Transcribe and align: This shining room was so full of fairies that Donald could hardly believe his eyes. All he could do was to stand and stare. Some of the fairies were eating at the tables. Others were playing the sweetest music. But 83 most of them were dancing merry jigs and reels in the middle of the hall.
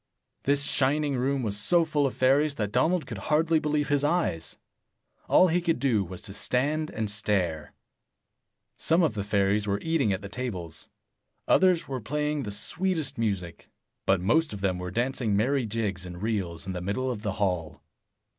This 0.45 0.63
shining 0.63 1.15
room 1.15 1.43
was 1.43 1.55
so 1.55 1.85
full 1.85 2.07
of 2.07 2.15
fairies 2.15 2.55
that 2.55 2.71
Donald 2.71 3.05
could 3.05 3.19
hardly 3.19 3.59
believe 3.59 3.89
his 3.89 4.03
eyes. 4.03 4.57
All 5.27 5.47
he 5.49 5.61
could 5.61 5.77
do 5.77 6.03
was 6.03 6.21
to 6.21 6.33
stand 6.33 6.89
and 6.89 7.07
stare. 7.07 7.75
Some 8.77 9.03
of 9.03 9.13
the 9.13 9.23
fairies 9.23 9.67
were 9.67 9.77
eating 9.81 10.11
at 10.11 10.23
the 10.23 10.27
tables. 10.27 10.89
Others 11.47 11.87
were 11.87 12.01
playing 12.01 12.41
the 12.41 12.49
sweetest 12.51 13.19
music. 13.19 13.69
But 14.07 14.13
83 14.13 14.25
most 14.25 14.53
of 14.53 14.61
them 14.61 14.79
were 14.79 14.89
dancing 14.89 15.35
merry 15.37 15.67
jigs 15.67 16.03
and 16.07 16.19
reels 16.19 16.65
in 16.65 16.73
the 16.73 16.81
middle 16.81 17.11
of 17.11 17.21
the 17.21 17.33
hall. 17.33 17.83